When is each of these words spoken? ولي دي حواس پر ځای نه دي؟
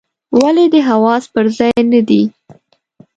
ولي 0.39 0.65
دي 0.73 0.79
حواس 0.89 1.23
پر 1.33 1.45
ځای 1.57 1.81
نه 1.93 2.01
دي؟ 2.07 2.21